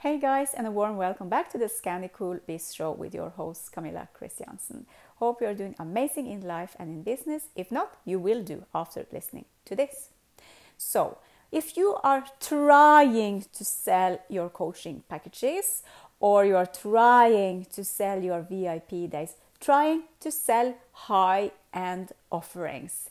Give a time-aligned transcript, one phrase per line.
[0.00, 3.72] Hey guys, and a warm welcome back to the Scandy Cool Bistro with your host
[3.72, 4.84] Camilla Kristiansen.
[5.16, 7.44] Hope you're doing amazing in life and in business.
[7.56, 10.10] If not, you will do after listening to this.
[10.76, 11.16] So,
[11.50, 15.82] if you are trying to sell your coaching packages
[16.20, 23.08] or you are trying to sell your VIP days, trying to sell high end offerings,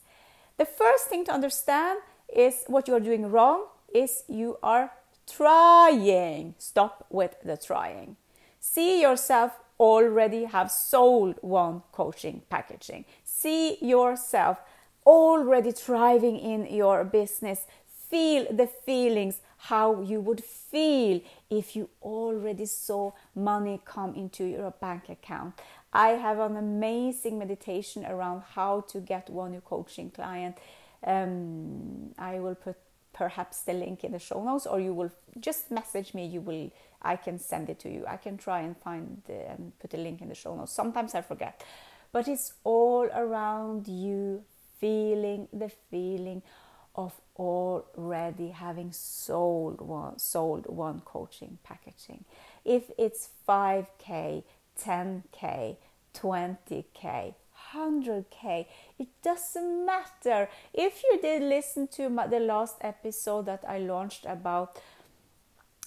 [0.57, 1.97] the first thing to understand
[2.29, 4.91] is what you are doing wrong is you are
[5.29, 6.55] trying.
[6.57, 8.17] Stop with the trying.
[8.59, 13.05] See yourself already have sold one coaching packaging.
[13.23, 14.59] See yourself
[15.05, 17.65] already thriving in your business.
[18.09, 24.71] Feel the feelings how you would feel if you already saw money come into your
[24.71, 25.55] bank account.
[25.91, 30.57] I have an amazing meditation around how to get one new coaching client.
[31.05, 32.75] Um, I will put
[33.15, 36.69] perhaps the link in the show notes or you will just message me you will
[37.01, 38.03] i can send it to you.
[38.07, 40.73] I can try and find the, and put a link in the show notes.
[40.73, 41.63] Sometimes i forget.
[42.11, 44.43] But it's all around you
[44.79, 46.41] feeling the feeling
[46.95, 52.23] of already having sold one sold one coaching packaging.
[52.63, 54.43] If it's 5k
[54.81, 55.77] 10k
[56.13, 57.33] 20k
[57.75, 58.65] 100k
[58.97, 60.49] it doesn't matter.
[60.73, 64.79] If you did listen to my, the last episode that i launched about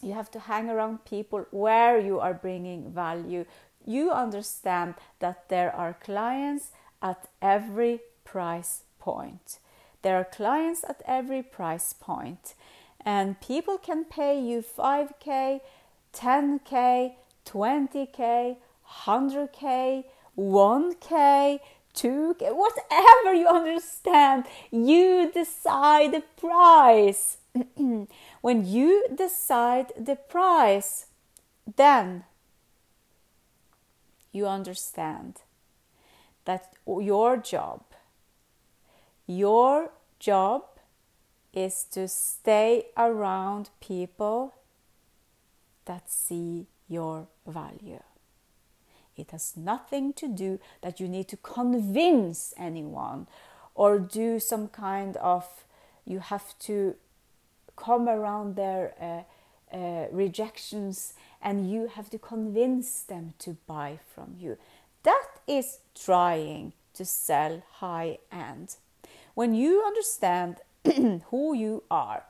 [0.02, 3.44] you have to hang around people where you are bringing value.
[3.84, 6.70] You understand that there are clients
[7.02, 9.58] at every price point.
[10.02, 12.54] There are clients at every price point.
[13.04, 15.60] And people can pay you 5k
[16.12, 17.12] 10k
[17.44, 18.56] 20k
[19.04, 20.04] 100k
[20.38, 21.60] 1k
[21.98, 27.38] 2k whatever you understand you decide the price.
[28.40, 31.06] When you decide the price
[31.76, 32.24] then
[34.32, 35.42] you understand
[36.44, 37.82] that your job
[39.26, 40.62] your job
[41.52, 44.54] is to stay around people
[45.86, 48.02] that see your value
[49.18, 53.26] it has nothing to do that you need to convince anyone
[53.74, 55.64] or do some kind of,
[56.04, 56.96] you have to
[57.76, 64.34] come around their uh, uh, rejections and you have to convince them to buy from
[64.38, 64.58] you.
[65.04, 68.76] That is trying to sell high end.
[69.34, 70.56] When you understand
[71.30, 72.24] who you are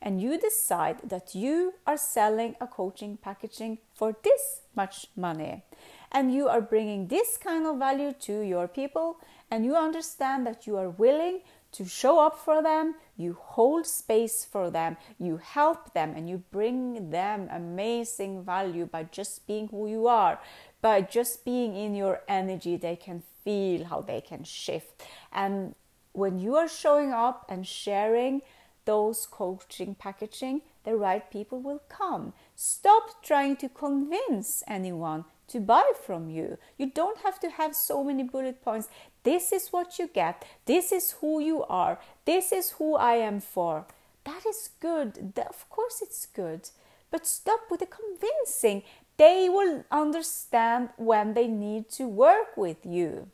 [0.00, 5.62] and you decide that you are selling a coaching packaging for this much money
[6.12, 9.18] and you are bringing this kind of value to your people
[9.50, 11.40] and you understand that you are willing
[11.72, 16.42] to show up for them, you hold space for them, you help them, and you
[16.50, 20.38] bring them amazing value by just being who you are.
[20.82, 25.02] By just being in your energy, they can feel how they can shift.
[25.32, 25.74] And
[26.12, 28.42] when you are showing up and sharing
[28.84, 32.34] those coaching packaging, the right people will come.
[32.54, 36.58] Stop trying to convince anyone to buy from you.
[36.78, 38.88] You don't have to have so many bullet points.
[39.22, 40.44] This is what you get.
[40.66, 41.98] This is who you are.
[42.24, 43.86] This is who I am for.
[44.24, 45.32] That is good.
[45.36, 46.70] Of course, it's good.
[47.10, 48.82] But stop with the convincing.
[49.16, 53.28] They will understand when they need to work with you.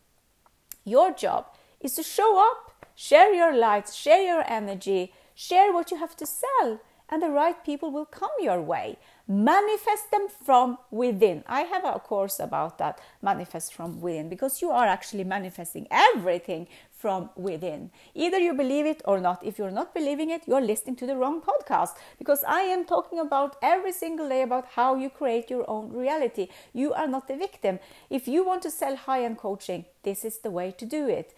[0.85, 1.47] Your job
[1.81, 6.27] is to show up, share your lights, share your energy, share what you have to
[6.27, 11.45] sell, and the right people will come your way manifest them from within.
[11.47, 16.67] I have a course about that, manifest from within, because you are actually manifesting everything
[16.91, 17.91] from within.
[18.15, 19.45] Either you believe it or not.
[19.45, 23.21] If you're not believing it, you're listening to the wrong podcast because I am talking
[23.21, 26.49] about every single day about how you create your own reality.
[26.73, 27.79] You are not the victim.
[28.11, 31.35] If you want to sell high end coaching, this is the way to do it.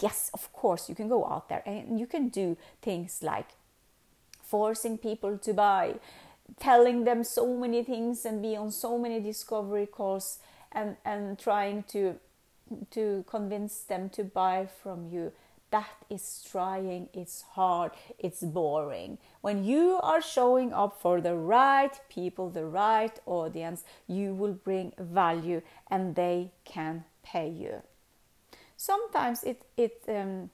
[0.00, 3.48] Yes, of course, you can go out there and you can do things like
[4.40, 5.96] forcing people to buy
[6.58, 10.38] telling them so many things and be on so many discovery calls
[10.72, 12.16] and and trying to
[12.90, 15.32] to convince them to buy from you.
[15.70, 17.08] That is trying.
[17.12, 17.92] It's hard.
[18.18, 19.18] It's boring.
[19.42, 24.92] When you are showing up for the right people the right audience you will bring
[24.98, 27.82] value and they can pay you.
[28.76, 30.50] Sometimes it it um,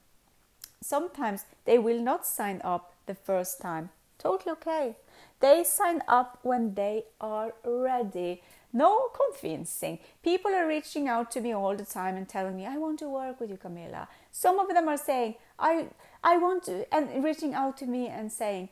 [0.80, 3.90] sometimes they will not sign up the first time
[4.24, 4.96] totally okay
[5.44, 8.42] they sign up when they are ready.
[8.72, 9.98] No convincing.
[10.22, 13.08] People are reaching out to me all the time and telling me, I want to
[13.10, 14.08] work with you, Camilla.
[14.32, 15.88] Some of them are saying, I,
[16.22, 18.70] I want to, and reaching out to me and saying,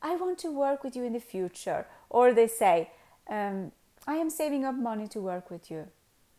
[0.00, 1.86] I want to work with you in the future.
[2.08, 2.90] Or they say,
[3.28, 3.72] um,
[4.06, 5.88] I am saving up money to work with you.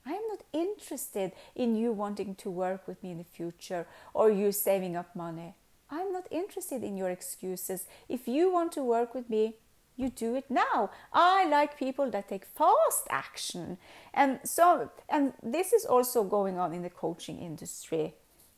[0.06, 3.86] I am not interested in you wanting to work with me in the future
[4.16, 5.54] or you saving up money.
[5.96, 7.86] I'm not interested in your excuses.
[8.10, 9.56] If you want to work with me,
[9.96, 10.90] you do it now.
[11.14, 13.78] I like people that take fast action.
[14.14, 18.16] And so and this is also going on in the coaching industry.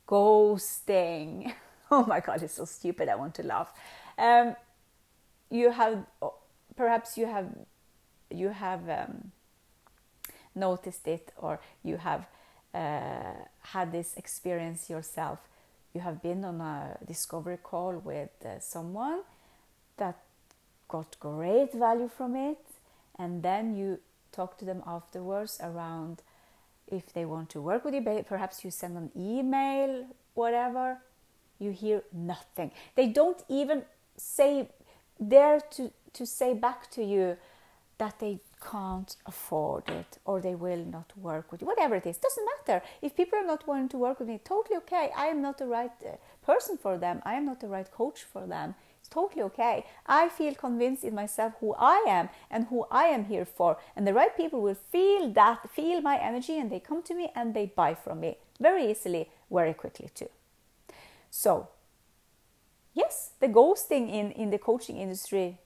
[0.08, 1.54] Ghosting.
[1.90, 3.08] Oh my god, it's so stupid.
[3.08, 3.72] I want to laugh.
[4.18, 4.58] Um,
[5.50, 6.06] you have
[6.76, 7.48] perhaps you have
[8.30, 9.32] you have um,
[10.54, 12.28] noticed it or you have
[12.74, 15.40] uh, had this experience yourself.
[15.98, 19.22] You have been on a discovery call with uh, someone
[19.98, 20.20] that
[20.88, 22.64] got great value from it,
[23.18, 23.98] and then you
[24.32, 26.22] talk to them afterwards around
[26.86, 28.24] if they want to work with you.
[28.30, 30.06] Perhaps you send an email,
[30.36, 31.00] whatever.
[31.58, 32.70] You hear nothing.
[32.94, 33.82] They don't even
[34.18, 34.70] say
[35.28, 37.38] dare to, to say back to you
[37.98, 42.18] that they can't afford it or they will not work with you whatever it is
[42.18, 42.84] doesn't matter.
[43.02, 45.10] If people are not wanting to work with me totally okay.
[45.16, 47.22] I am not the right uh, person for them.
[47.26, 48.76] I am not the right coach for them.
[49.00, 49.86] It's totally okay.
[50.06, 53.78] I feel convinced in myself who i am and who i am here for.
[53.96, 57.32] And the right people will feel that feel my energy and they come to me
[57.36, 60.30] and they buy from me very easily very quickly too.
[61.32, 61.70] So
[62.94, 65.60] yes the ghosting in in the coaching industry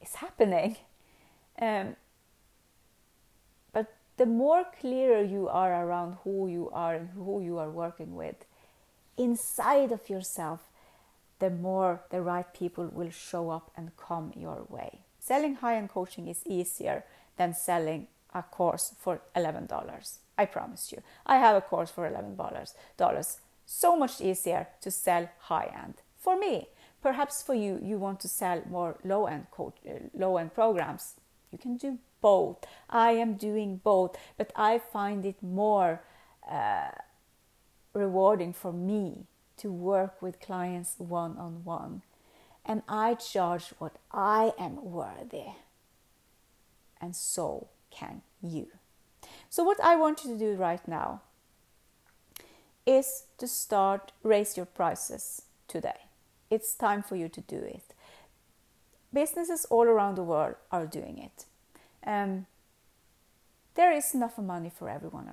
[0.00, 0.76] is happening
[1.60, 1.96] um,
[3.72, 8.14] but the more clearer you are around who you are and who you are working
[8.14, 8.36] with
[9.16, 10.60] inside of yourself,
[11.38, 15.00] the more the right people will show up and come your way.
[15.18, 17.04] Selling high end coaching is easier
[17.36, 20.18] than selling a course for $11.
[20.38, 21.02] I promise you.
[21.24, 23.44] I have a course for $11.
[23.66, 26.68] So much easier to sell high end for me.
[27.02, 31.14] Perhaps for you, you want to sell more low end coach, uh, low end programs.
[31.50, 32.58] You can do both.
[32.90, 36.02] I am doing both, but I find it more
[36.50, 36.90] uh,
[37.92, 39.26] rewarding for me
[39.58, 42.02] to work with clients one on one.
[42.64, 45.52] And I charge what I am worthy.
[47.00, 48.66] And so can you.
[49.48, 51.22] So, what I want you to do right now
[52.84, 56.08] is to start raise your prices today.
[56.50, 57.94] It's time for you to do it
[59.16, 61.46] businesses all around the world are doing it.
[62.06, 62.44] Um,
[63.74, 65.26] there is enough money for everyone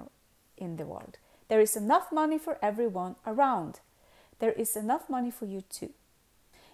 [0.55, 1.17] in the world.
[1.49, 3.81] There is enough money for everyone around.
[4.39, 5.91] There is enough money for you too.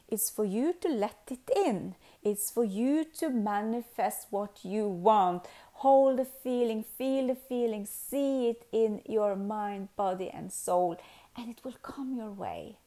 [0.08, 1.96] It's for you to let it in.
[2.22, 5.48] It's for you to manifest what you want.
[5.86, 10.98] Hold the feeling, feel the feeling, see it in your mind, body, and soul,
[11.36, 12.78] and it will come your way.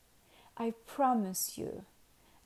[0.56, 1.84] I promise you.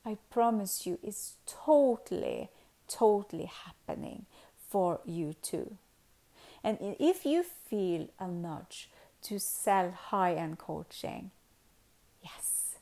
[0.07, 2.49] I promise you, it's totally,
[2.87, 4.25] totally happening
[4.69, 5.75] for you too.
[6.63, 8.89] And if you feel a nudge
[9.23, 11.31] to sell high end coaching,
[12.23, 12.75] yes,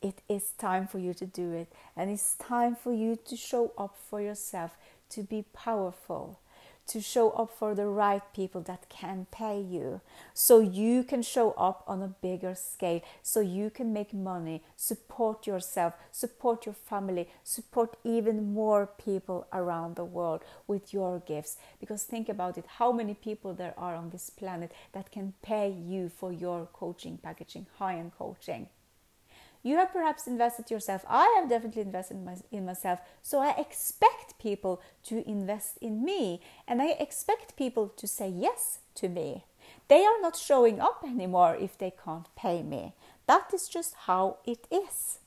[0.00, 1.70] it is time for you to do it.
[1.94, 4.78] And it's time for you to show up for yourself,
[5.10, 6.38] to be powerful,
[6.88, 10.00] to show up for the right people that can pay you.
[10.34, 13.02] So you can show up on a bigger scale.
[13.22, 14.62] So you can make money.
[14.76, 15.94] Support yourself.
[16.10, 17.28] Support your family.
[17.44, 21.58] Support even more people around the world with your gifts.
[21.78, 22.64] Because think about it.
[22.78, 27.18] How many people there are on this planet that can pay you for your coaching
[27.18, 28.68] packaging high end coaching
[29.68, 31.04] you have perhaps invested yourself.
[31.06, 33.00] I have definitely invested in, my, in, myself.
[33.22, 38.78] So I expect people to invest in me and I expect people to say yes
[38.94, 39.44] to me.
[39.88, 42.94] They are not showing up anymore if they can't pay me.
[43.26, 45.18] That is just how it is.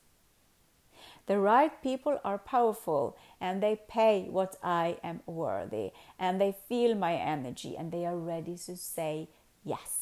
[1.27, 6.95] The right people are powerful and they pay what I am worthy and they feel
[6.95, 9.29] my energy and they are ready to say
[9.63, 10.00] yes.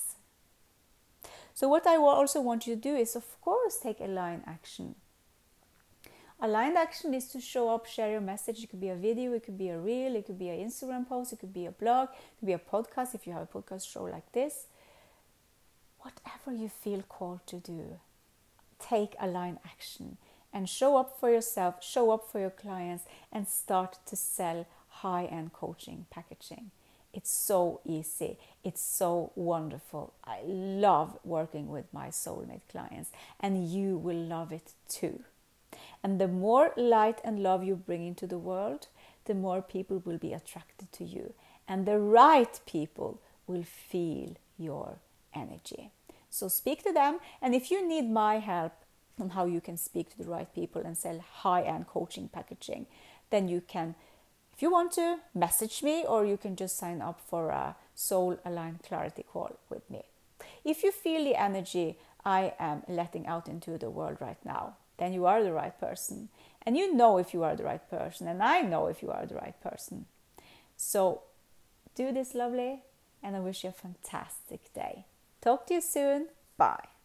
[1.59, 4.95] So, what I also want you to do is, of course, take aligned action.
[6.39, 8.63] Aligned action is to show up, share your message.
[8.63, 11.05] It could be a video, it could be a reel, it could be an Instagram
[11.05, 13.45] post, it could be a blog, it could be a podcast if you have a
[13.57, 14.67] podcast show like this.
[15.99, 17.99] Whatever you feel called to do,
[18.79, 20.15] take aligned action
[20.53, 24.65] and show up for yourself, show up for your clients, and start to sell
[25.03, 26.71] high end coaching packaging.
[27.13, 28.37] It's so easy.
[28.63, 30.13] It's so wonderful.
[30.23, 35.23] I love working with my soulmate clients, and you will love it too.
[36.03, 38.87] And the more light and love you bring into the world,
[39.25, 41.33] the more people will be attracted to you.
[41.67, 44.99] And the right people will feel your
[45.33, 45.91] energy.
[46.29, 47.19] So speak to them.
[47.41, 48.73] And if you need my help,
[49.19, 52.85] on how you can speak to the right people and sell high end coaching packaging,
[53.29, 53.95] then you can,
[54.59, 58.37] if you want to, message me or you can just sign up for a soul
[58.43, 60.01] aligned clarity call with me.
[60.65, 65.13] If you feel the energy I am letting out into the world right now, then
[65.13, 66.27] you are the right person.
[66.65, 69.25] And you know if you are the right person, and I know if you are
[69.25, 70.07] the right person.
[70.75, 71.21] So
[71.95, 72.83] do this lovely,
[73.23, 75.05] and I wish you a fantastic day.
[75.39, 76.27] Talk to you soon.
[76.57, 76.98] Bye.